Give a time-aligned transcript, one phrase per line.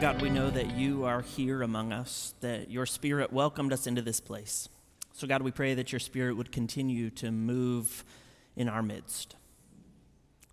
[0.00, 4.00] God, we know that you are here among us, that your spirit welcomed us into
[4.00, 4.68] this place.
[5.12, 8.04] So, God, we pray that your spirit would continue to move
[8.54, 9.34] in our midst,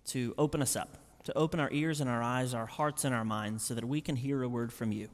[0.07, 3.23] to open us up, to open our ears and our eyes, our hearts and our
[3.23, 5.09] minds, so that we can hear a word from you.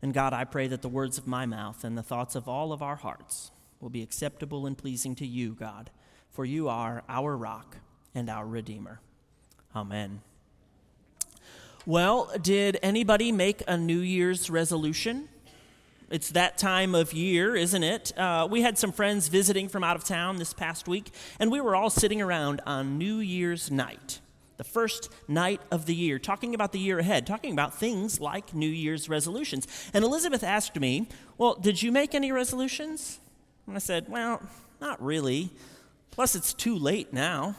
[0.00, 2.72] And God, I pray that the words of my mouth and the thoughts of all
[2.72, 3.50] of our hearts
[3.80, 5.90] will be acceptable and pleasing to you, God,
[6.30, 7.76] for you are our rock
[8.14, 9.02] and our Redeemer.
[9.76, 10.22] Amen.
[11.84, 15.28] Well, did anybody make a New Year's resolution?
[16.10, 18.16] It's that time of year, isn't it?
[18.16, 21.60] Uh, we had some friends visiting from out of town this past week, and we
[21.60, 24.20] were all sitting around on New Year's night,
[24.58, 28.54] the first night of the year, talking about the year ahead, talking about things like
[28.54, 29.66] New Year's resolutions.
[29.92, 33.18] And Elizabeth asked me, Well, did you make any resolutions?
[33.66, 34.40] And I said, Well,
[34.80, 35.50] not really.
[36.12, 37.56] Plus, it's too late now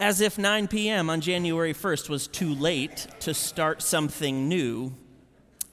[0.00, 1.08] as if 9 p.m.
[1.08, 4.94] on January 1st was too late to start something new.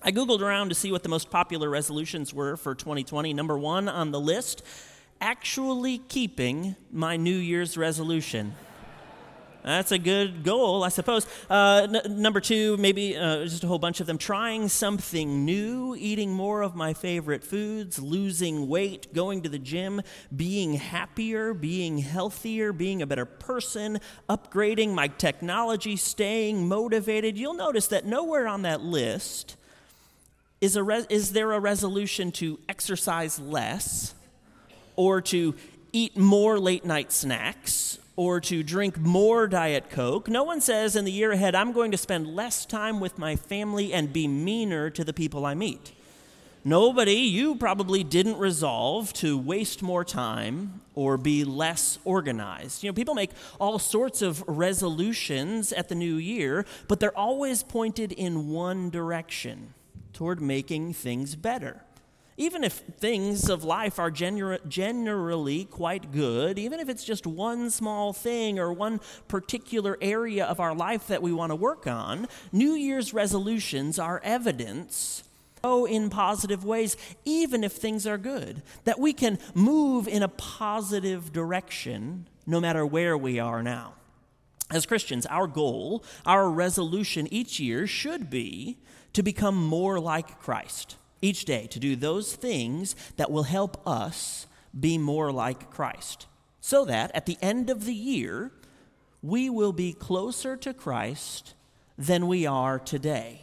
[0.01, 3.33] I Googled around to see what the most popular resolutions were for 2020.
[3.33, 4.63] Number one on the list
[5.19, 8.55] actually keeping my New Year's resolution.
[9.63, 11.27] That's a good goal, I suppose.
[11.49, 15.95] Uh, n- number two, maybe uh, just a whole bunch of them trying something new,
[15.97, 20.01] eating more of my favorite foods, losing weight, going to the gym,
[20.35, 27.37] being happier, being healthier, being a better person, upgrading my technology, staying motivated.
[27.37, 29.57] You'll notice that nowhere on that list
[30.59, 34.15] is, a re- is there a resolution to exercise less
[34.95, 35.53] or to
[35.93, 40.29] eat more late night snacks or to drink more Diet Coke.
[40.29, 43.35] No one says in the year ahead, I'm going to spend less time with my
[43.35, 45.93] family and be meaner to the people I meet.
[46.63, 52.83] Nobody, you probably didn't resolve to waste more time or be less organized.
[52.83, 57.63] You know, people make all sorts of resolutions at the new year, but they're always
[57.63, 59.73] pointed in one direction
[60.13, 61.81] toward making things better.
[62.41, 67.69] Even if things of life are gener- generally quite good, even if it's just one
[67.69, 72.27] small thing or one particular area of our life that we want to work on,
[72.51, 75.21] New Year's resolutions are evidence
[75.61, 78.63] grow in positive ways, even if things are good.
[78.85, 83.93] That we can move in a positive direction no matter where we are now.
[84.71, 88.79] As Christians, our goal, our resolution each year should be
[89.13, 94.47] to become more like Christ each day to do those things that will help us
[94.77, 96.27] be more like Christ.
[96.59, 98.51] So that at the end of the year,
[99.21, 101.53] we will be closer to Christ
[101.97, 103.41] than we are today.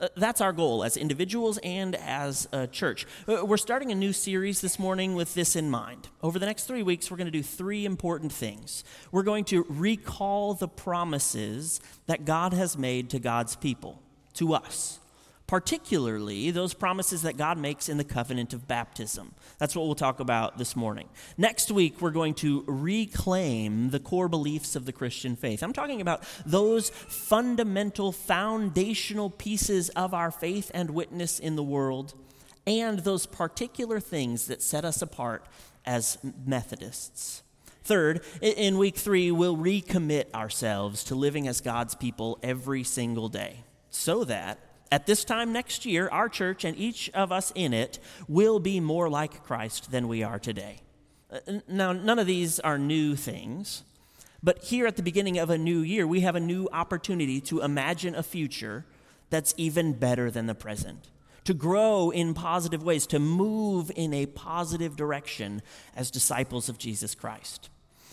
[0.00, 3.06] Uh, that's our goal as individuals and as a church.
[3.28, 6.08] Uh, we're starting a new series this morning with this in mind.
[6.22, 8.82] Over the next three weeks, we're going to do three important things.
[9.12, 14.00] We're going to recall the promises that God has made to God's people,
[14.34, 15.00] to us
[15.50, 19.34] particularly those promises that God makes in the covenant of baptism.
[19.58, 21.08] That's what we'll talk about this morning.
[21.36, 25.64] Next week, we're going to reclaim the core beliefs of the Christian faith.
[25.64, 32.14] I'm talking about those fundamental, foundational pieces of our faith and witness in the world,
[32.64, 35.44] and those particular things that set us apart
[35.84, 37.42] as Methodists.
[37.82, 43.64] Third, in week three, we'll recommit ourselves to living as God's people every single day
[43.90, 47.98] so that at this time next year, our church and each of us in it
[48.28, 50.80] will be more like Christ than we are today.
[51.30, 53.84] Uh, now, none of these are new things,
[54.42, 57.60] but here at the beginning of a new year, we have a new opportunity to
[57.60, 58.84] imagine a future
[59.28, 61.08] that's even better than the present,
[61.44, 65.62] to grow in positive ways, to move in a positive direction
[65.94, 67.70] as disciples of Jesus Christ.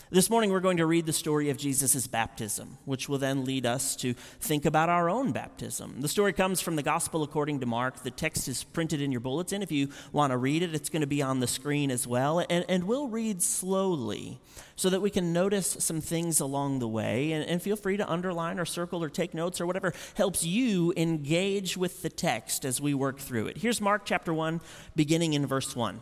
[0.09, 3.65] This morning, we're going to read the story of Jesus' baptism, which will then lead
[3.65, 5.99] us to think about our own baptism.
[5.99, 8.03] The story comes from the Gospel according to Mark.
[8.03, 9.61] The text is printed in your bulletin.
[9.61, 12.39] If you want to read it, it's going to be on the screen as well.
[12.49, 14.39] And, and we'll read slowly
[14.77, 17.33] so that we can notice some things along the way.
[17.33, 20.93] And, and feel free to underline or circle or take notes or whatever helps you
[20.95, 23.57] engage with the text as we work through it.
[23.57, 24.61] Here's Mark chapter 1,
[24.95, 25.99] beginning in verse 1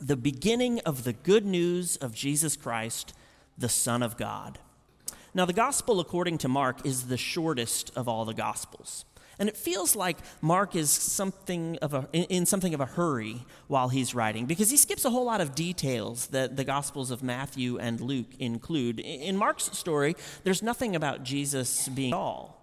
[0.00, 3.12] the beginning of the good news of Jesus Christ,
[3.60, 4.58] the Son of God.
[5.32, 9.04] Now, the gospel according to Mark is the shortest of all the gospels.
[9.38, 13.88] And it feels like Mark is something of a, in something of a hurry while
[13.88, 17.78] he's writing because he skips a whole lot of details that the Gospels of Matthew
[17.78, 19.00] and Luke include.
[19.00, 20.14] In Mark's story,
[20.44, 22.59] there's nothing about Jesus being all.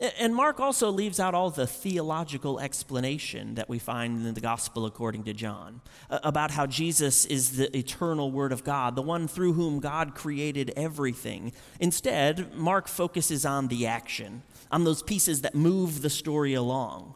[0.00, 4.86] And Mark also leaves out all the theological explanation that we find in the Gospel
[4.86, 9.52] according to John about how Jesus is the eternal Word of God, the one through
[9.52, 11.52] whom God created everything.
[11.78, 17.14] Instead, Mark focuses on the action, on those pieces that move the story along.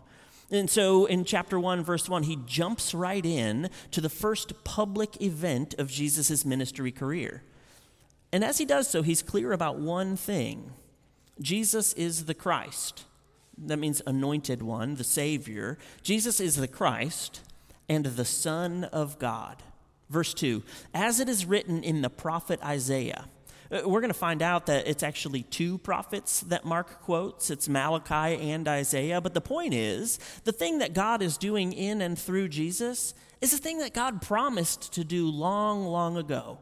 [0.51, 5.21] And so in chapter 1, verse 1, he jumps right in to the first public
[5.21, 7.43] event of Jesus' ministry career.
[8.33, 10.73] And as he does so, he's clear about one thing
[11.41, 13.05] Jesus is the Christ.
[13.57, 15.79] That means anointed one, the Savior.
[16.03, 17.41] Jesus is the Christ
[17.89, 19.63] and the Son of God.
[20.09, 20.63] Verse 2
[20.95, 23.27] As it is written in the prophet Isaiah,
[23.71, 27.51] uh, we're going to find out that it's actually two prophets that Mark quotes.
[27.51, 29.21] It's Malachi and Isaiah.
[29.21, 33.53] But the point is, the thing that God is doing in and through Jesus is
[33.53, 36.59] a thing that God promised to do long, long ago.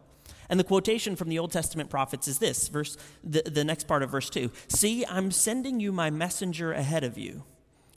[0.49, 4.03] And the quotation from the Old Testament prophets is this verse, the, the next part
[4.03, 7.45] of verse 2 See, I'm sending you my messenger ahead of you,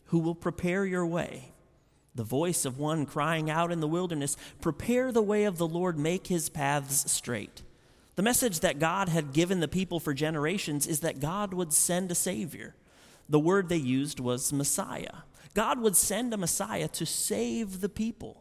[0.06, 1.54] who will prepare your way.
[2.16, 5.98] The voice of one crying out in the wilderness, Prepare the way of the Lord,
[5.98, 7.64] make his paths straight.
[8.16, 12.12] The message that God had given the people for generations is that God would send
[12.12, 12.76] a Savior.
[13.30, 15.20] The word they used was Messiah.
[15.54, 18.39] God would send a Messiah to save the people.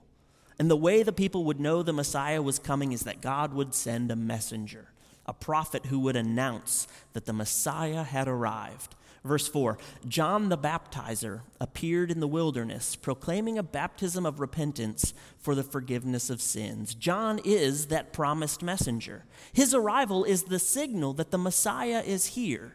[0.58, 3.74] And the way the people would know the Messiah was coming is that God would
[3.74, 4.92] send a messenger,
[5.26, 8.96] a prophet who would announce that the Messiah had arrived.
[9.24, 15.54] Verse 4 John the baptizer appeared in the wilderness, proclaiming a baptism of repentance for
[15.54, 16.94] the forgiveness of sins.
[16.94, 19.24] John is that promised messenger.
[19.52, 22.74] His arrival is the signal that the Messiah is here.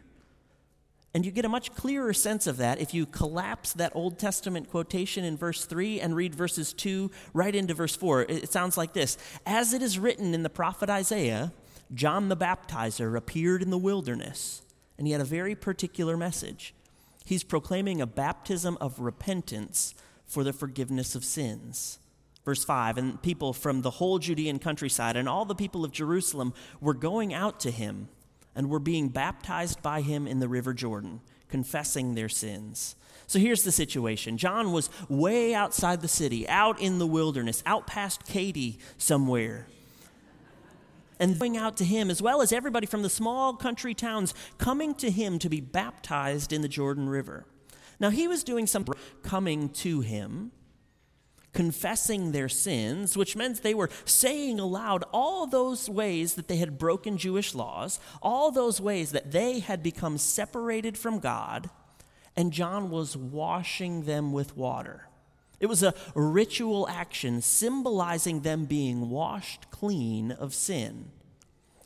[1.14, 4.68] And you get a much clearer sense of that if you collapse that Old Testament
[4.68, 8.22] quotation in verse 3 and read verses 2 right into verse 4.
[8.22, 9.16] It sounds like this
[9.46, 11.52] As it is written in the prophet Isaiah,
[11.94, 14.62] John the baptizer appeared in the wilderness,
[14.98, 16.74] and he had a very particular message.
[17.24, 19.94] He's proclaiming a baptism of repentance
[20.26, 22.00] for the forgiveness of sins.
[22.44, 26.54] Verse 5 And people from the whole Judean countryside and all the people of Jerusalem
[26.80, 28.08] were going out to him
[28.54, 32.96] and were being baptized by him in the river Jordan, confessing their sins.
[33.26, 37.86] So here's the situation John was way outside the city, out in the wilderness, out
[37.86, 39.66] past Katy somewhere.
[41.20, 44.94] And going out to him, as well as everybody from the small country towns coming
[44.96, 47.46] to him to be baptized in the Jordan River.
[48.00, 48.84] Now, he was doing some
[49.22, 50.50] coming to him
[51.54, 56.78] confessing their sins, which meant they were saying aloud all those ways that they had
[56.78, 61.70] broken Jewish laws, all those ways that they had become separated from God,
[62.36, 65.08] and John was washing them with water.
[65.60, 71.10] It was a ritual action symbolizing them being washed clean of sin.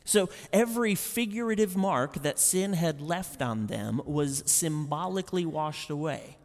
[0.03, 6.38] So every figurative mark that sin had left on them was symbolically washed away.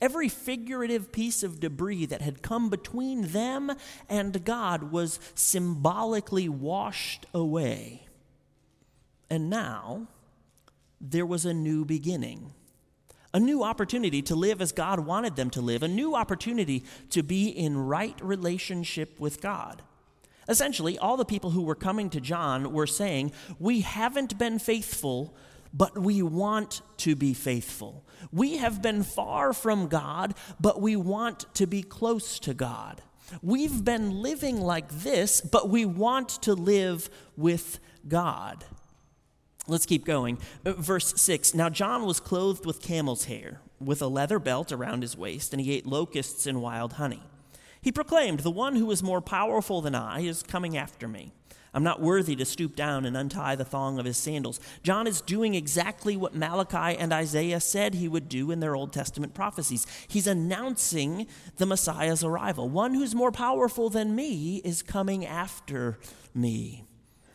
[0.00, 3.72] Every figurative piece of debris that had come between them
[4.08, 8.06] and God was symbolically washed away.
[9.28, 10.06] And now
[11.00, 12.52] there was a new beginning,
[13.34, 17.22] a new opportunity to live as God wanted them to live, a new opportunity to
[17.22, 19.82] be in right relationship with God.
[20.48, 25.34] Essentially, all the people who were coming to John were saying, We haven't been faithful
[25.72, 28.04] but we want to be faithful.
[28.32, 33.02] We have been far from God, but we want to be close to God.
[33.42, 38.64] We've been living like this, but we want to live with God.
[39.66, 40.38] Let's keep going.
[40.64, 45.02] Uh, verse 6 Now John was clothed with camel's hair, with a leather belt around
[45.02, 47.22] his waist, and he ate locusts and wild honey.
[47.80, 51.32] He proclaimed, The one who is more powerful than I is coming after me
[51.74, 54.60] I'm not worthy to stoop down and untie the thong of his sandals.
[54.82, 58.92] John is doing exactly what Malachi and Isaiah said he would do in their Old
[58.92, 59.86] Testament prophecies.
[60.08, 62.68] He's announcing the Messiah's arrival.
[62.68, 65.98] One who's more powerful than me is coming after
[66.34, 66.84] me.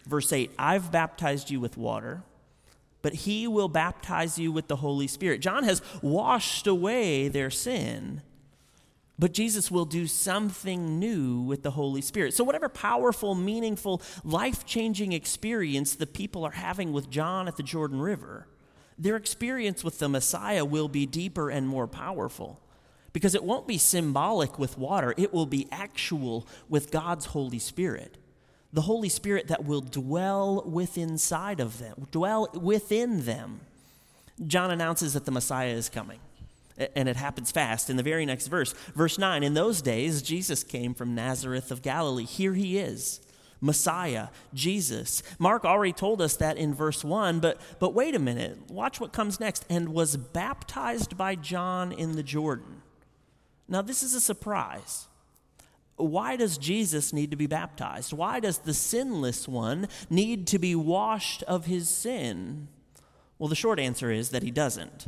[0.05, 2.23] Verse 8 I've baptized you with water,
[3.01, 5.41] but he will baptize you with the Holy Spirit.
[5.41, 8.21] John has washed away their sin
[9.19, 12.33] but Jesus will do something new with the Holy Spirit.
[12.33, 17.63] So, whatever powerful, meaningful, life changing experience the people are having with John at the
[17.63, 18.47] Jordan River,
[18.97, 22.59] their experience with the Messiah will be deeper and more powerful.
[23.11, 28.17] Because it won't be symbolic with water, it will be actual with God's Holy Spirit.
[28.71, 33.59] The Holy Spirit that will dwell within inside of them, dwell within them.
[34.47, 36.19] John announces that the Messiah is coming
[36.77, 38.73] and it happens fast in the very next verse.
[38.95, 42.25] Verse 9 In those days, Jesus came from Nazareth of Galilee.
[42.25, 43.21] Here he is,
[43.61, 45.23] Messiah, Jesus.
[45.39, 48.69] Mark already told us that in verse 1, but, but wait a minute.
[48.69, 49.65] Watch what comes next.
[49.69, 52.81] And was baptized by John in the Jordan.
[53.67, 55.07] Now, this is a surprise.
[55.95, 58.13] Why does Jesus need to be baptized?
[58.13, 62.67] Why does the sinless one need to be washed of his sin?
[63.37, 65.07] Well, the short answer is that he doesn't.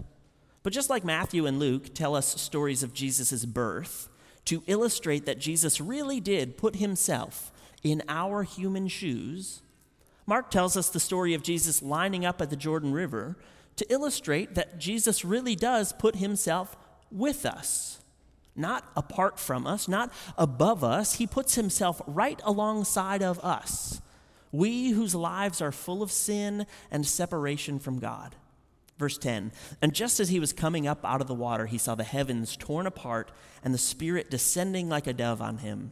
[0.66, 4.10] But just like Matthew and Luke tell us stories of Jesus' birth
[4.46, 7.52] to illustrate that Jesus really did put himself
[7.84, 9.62] in our human shoes,
[10.26, 13.38] Mark tells us the story of Jesus lining up at the Jordan River
[13.76, 16.76] to illustrate that Jesus really does put himself
[17.12, 18.00] with us,
[18.56, 21.14] not apart from us, not above us.
[21.14, 24.02] He puts himself right alongside of us,
[24.52, 28.36] we whose lives are full of sin and separation from God.
[28.98, 31.96] Verse 10 And just as he was coming up out of the water, he saw
[31.96, 33.32] the heavens torn apart
[33.64, 35.92] and the Spirit descending like a dove on him.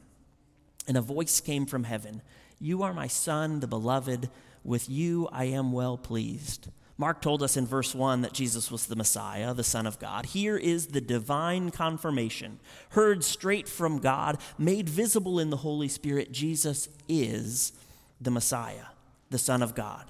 [0.88, 2.22] And a voice came from heaven
[2.60, 4.29] You are my Son, the beloved.
[4.63, 6.69] With you I am well pleased.
[6.95, 10.27] Mark told us in verse 1 that Jesus was the Messiah, the Son of God.
[10.27, 16.31] Here is the divine confirmation, heard straight from God, made visible in the Holy Spirit.
[16.31, 17.74] Jesus is
[18.22, 18.86] the Messiah,
[19.31, 20.05] the Son of God.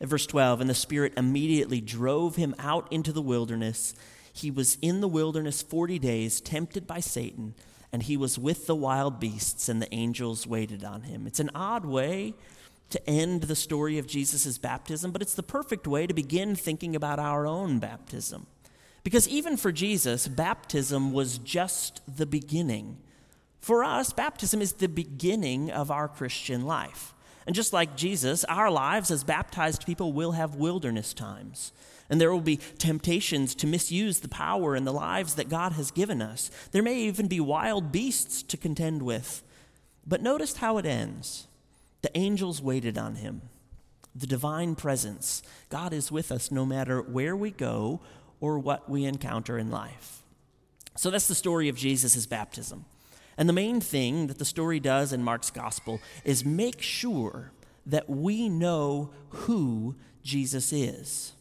[0.00, 3.94] Verse 12, and the Spirit immediately drove him out into the wilderness.
[4.32, 7.54] He was in the wilderness 40 days, tempted by Satan
[7.92, 11.26] and he was with the wild beasts, and the angels waited on him.
[11.26, 12.34] It's an odd way
[12.90, 16.94] to end the story of Jesus' baptism, but it's the perfect way to begin thinking
[16.94, 18.46] about our own baptism.
[19.04, 22.98] Because even for Jesus, baptism was just the beginning.
[23.60, 27.14] For us, baptism is the beginning of our Christian life.
[27.48, 31.72] And just like Jesus, our lives as baptized people will have wilderness times
[32.10, 35.90] and there will be temptations to misuse the power and the lives that God has
[35.90, 36.50] given us.
[36.72, 39.42] There may even be wild beasts to contend with.
[40.06, 41.46] But notice how it ends.
[42.02, 43.40] The angels waited on him.
[44.14, 45.42] The divine presence.
[45.70, 48.00] God is with us no matter where we go
[48.40, 50.22] or what we encounter in life.
[50.96, 52.84] So that's the story of Jesus' baptism.
[53.38, 57.52] And the main thing that the story does in Mark's gospel is make sure
[57.86, 61.32] that we know who Jesus is.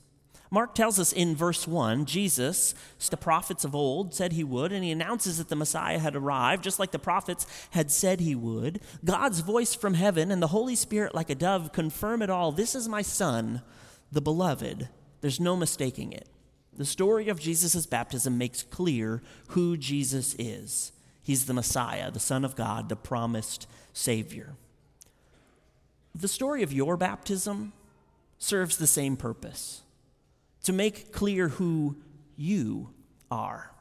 [0.50, 2.74] Mark tells us in verse 1 Jesus,
[3.10, 6.64] the prophets of old, said he would, and he announces that the Messiah had arrived,
[6.64, 8.80] just like the prophets had said he would.
[9.04, 12.52] God's voice from heaven and the Holy Spirit, like a dove, confirm it all.
[12.52, 13.62] This is my Son,
[14.12, 14.88] the beloved.
[15.22, 16.30] There's no mistaking it.
[16.78, 20.92] The story of Jesus' baptism makes clear who Jesus is.
[21.28, 24.56] He's the Messiah, the Son of God, the promised Savior.
[26.16, 27.74] The story of your baptism
[28.38, 29.82] serves the same purpose
[30.64, 31.98] to make clear who
[32.38, 32.92] you
[33.30, 33.74] are.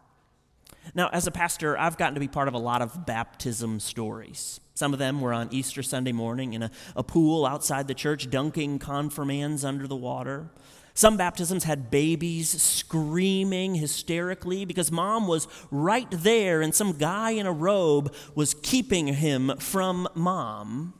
[0.93, 4.59] Now, as a pastor, I've gotten to be part of a lot of baptism stories.
[4.75, 8.29] Some of them were on Easter Sunday morning in a, a pool outside the church,
[8.29, 10.51] dunking confirmands under the water.
[10.97, 17.45] Some baptisms had babies screaming hysterically because mom was right there and some guy in
[17.45, 20.95] a robe was keeping him from mom.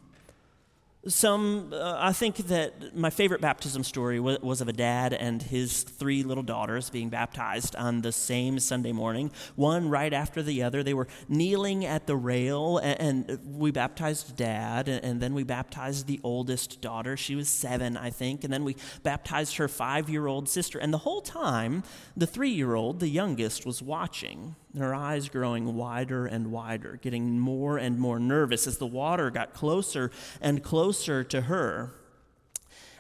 [1.09, 5.41] Some, uh, I think that my favorite baptism story was, was, of a dad and
[5.41, 10.65] his three little daughters being baptized on the same Sunday morning, one right after the
[10.65, 10.83] other.
[10.83, 15.45] They were kneeling at the rail, and, and we baptized dad, and, and, then we
[15.45, 17.17] baptized the oldest daughter.
[17.17, 20.79] She was seven, I think, and then we baptized her five year old sister.
[20.79, 21.85] And the whole time,
[22.17, 27.39] the three year old, the youngest, was watching her eyes growing wider and wider, getting
[27.39, 31.93] more and more nervous as the water got closer and closer to her.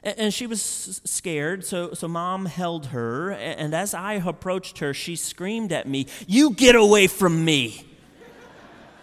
[0.02, 3.32] And she was scared, so, so mom held her.
[3.32, 7.84] And as I approached her, she screamed at me, You get away from me!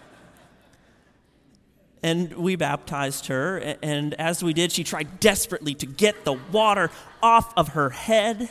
[2.02, 3.76] and we baptized her.
[3.82, 6.90] And as we did, she tried desperately to get the water
[7.22, 8.48] off of her head.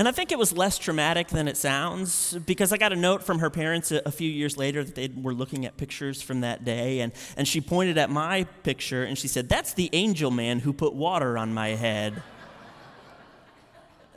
[0.00, 3.22] And I think it was less traumatic than it sounds because I got a note
[3.22, 6.40] from her parents a, a, few years later that they were looking at pictures from
[6.40, 7.00] that day.
[7.00, 10.72] And, and she pointed at my picture and she said, That's the angel man who
[10.72, 12.22] put water on my head.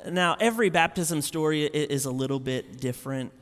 [0.10, 3.34] now, every baptism story is a little bit different,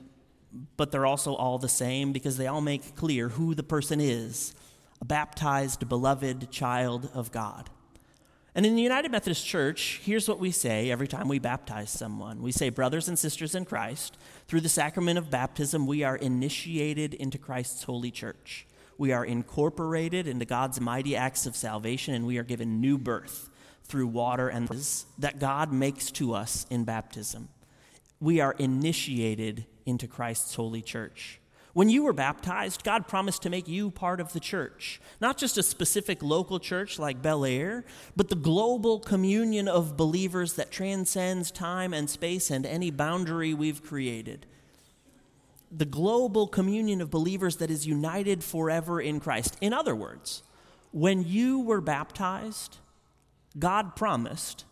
[0.78, 4.56] but they're also all the same because they all make clear who the person is
[5.00, 7.70] a baptized, beloved child of God.
[8.54, 12.42] And in the United Methodist Church, here's what we say every time we baptize someone
[12.42, 14.18] we say, Brothers and sisters in Christ,
[14.48, 18.68] through the sacrament of baptism, we are initiated into Christ's holy church.
[18.98, 23.50] We are incorporated into God's mighty acts of salvation, and we are given new birth
[23.84, 24.68] through water and
[25.18, 27.50] that God makes to us in baptism.
[28.20, 31.41] We are initiated into Christ's holy church.
[31.74, 35.58] When you were baptized, God promised to make you part of the church, not just
[35.58, 37.86] a specific local church like Bel Air,
[38.16, 43.82] but the global communion of believers that transcends time and space and any boundary we've
[43.82, 44.46] created.
[45.72, 49.58] The global communion of believers that is united forever in Christ.
[49.62, 50.44] In other words,
[50.92, 52.80] when you were baptized,
[53.58, 54.66] God promised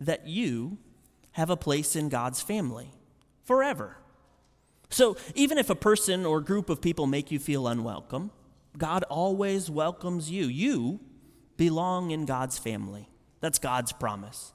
[0.00, 0.78] that you
[1.32, 2.90] have a place in God's family
[3.44, 3.99] forever.
[4.90, 8.32] So even if a person or group of people make you feel unwelcome,
[8.76, 10.46] God always welcomes you.
[10.46, 11.00] You
[11.56, 13.08] belong in God's family.
[13.40, 14.52] That's God's promise.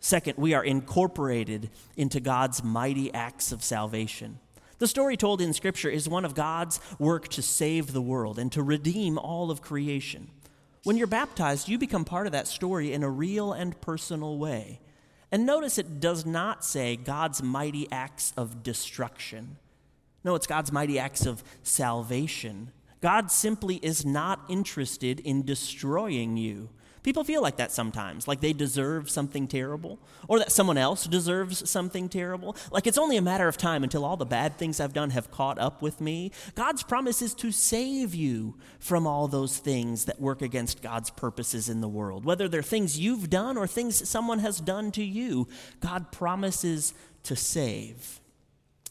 [0.00, 4.38] Second, we are incorporated into God's mighty acts of salvation.
[4.78, 8.52] The story told in Scripture is one of God's work to save the world and
[8.52, 10.30] to redeem all of creation.
[10.82, 14.80] When you're baptized, you become part of that story in a real and personal way.
[15.34, 19.56] And notice it does not say God's mighty acts of destruction.
[20.22, 22.70] No, it's God's mighty acts of salvation.
[23.00, 26.68] God simply is not interested in destroying you.
[27.04, 31.68] People feel like that sometimes, like they deserve something terrible, or that someone else deserves
[31.68, 32.56] something terrible.
[32.72, 35.30] Like it's only a matter of time until all the bad things I've done have
[35.30, 36.32] caught up with me.
[36.54, 41.68] God's promise is to save you from all those things that work against God's purposes
[41.68, 42.24] in the world.
[42.24, 45.46] Whether they're things you've done or things someone has done to you,
[45.80, 46.94] God promises
[47.24, 48.22] to save.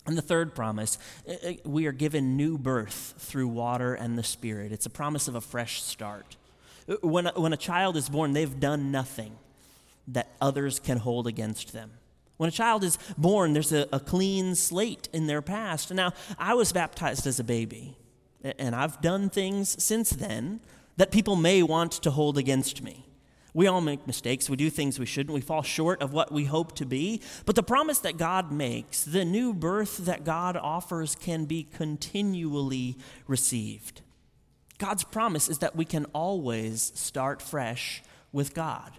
[0.05, 4.23] And the third promise, uh, uh, we are given new birth through water and the
[4.23, 4.71] Spirit.
[4.71, 6.35] It's a promise of a fresh start.
[7.01, 9.37] When a, when a child is born, they've done nothing
[10.07, 11.91] that others can hold against them.
[12.37, 15.93] When a child is born, there's a, a clean slate in their past.
[15.93, 17.97] Now, I was baptized as a baby,
[18.43, 20.59] and I've done things since then
[20.97, 23.05] that people may want to hold against me.
[23.53, 24.49] We all make mistakes.
[24.49, 25.33] We do things we shouldn't.
[25.33, 27.21] We fall short of what we hope to be.
[27.45, 32.97] But the promise that God makes, the new birth that God offers, can be continually
[33.27, 34.01] received.
[34.83, 38.91] God's promise is that we can always start fresh with God.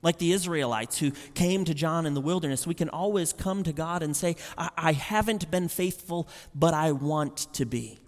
[0.00, 3.74] Like the Israelites who came to John in the wilderness, we can always come to
[3.74, 7.98] God and say, I, I haven't been faithful, but I want to be.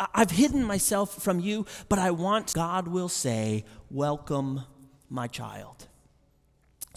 [0.00, 4.62] I- I've hidden myself from you, but I want, God will say, Welcome,
[5.08, 5.86] my child.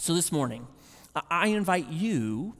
[0.00, 0.66] So this morning,
[1.30, 2.56] I invite you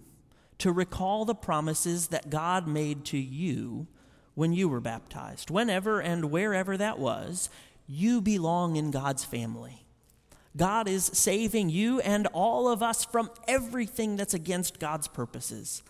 [0.58, 3.88] to recall the promises that God made to you
[4.34, 5.50] when you were baptized.
[5.50, 7.50] Whenever and wherever that was,
[7.86, 9.84] you belong in God's family.
[10.56, 15.82] God is saving you and all of us from everything that's against God's purposes.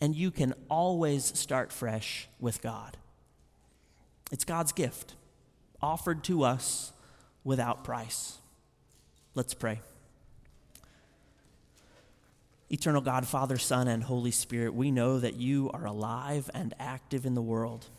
[0.00, 2.96] And you can always start fresh with God.
[4.32, 5.14] It's God's gift,
[5.80, 6.92] offered to us
[7.44, 8.38] without price.
[9.34, 9.80] Let's pray.
[12.72, 17.26] Eternal God, Father, Son, and Holy Spirit, we know that you are alive and active
[17.26, 17.90] in the world.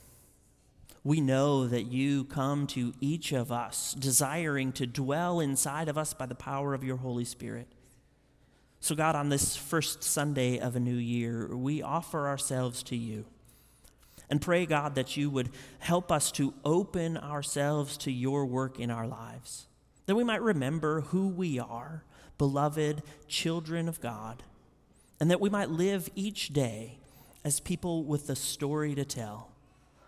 [1.03, 6.15] We know that you come to each of us, desiring to dwell inside of us
[6.15, 7.67] by the power of your Holy Spirit.
[8.79, 13.25] So, God, on this first Sunday of a new year, we offer ourselves to you
[14.27, 18.89] and pray, God, that you would help us to open ourselves to your work in
[18.89, 19.67] our lives,
[20.07, 22.03] that we might remember who we are,
[22.39, 24.41] beloved children of God
[25.19, 26.97] and that we might live each day
[27.43, 29.49] as people with a story to tell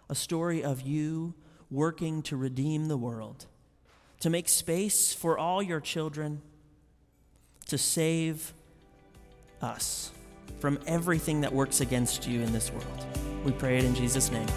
[0.09, 1.33] a story of you
[1.71, 3.47] working to redeem the world,
[4.19, 6.41] to make space for all your children,
[7.65, 8.53] to save
[9.61, 10.11] us
[10.59, 13.05] from everything that works against you in this world.
[13.43, 14.47] We pray it in Jesus' name.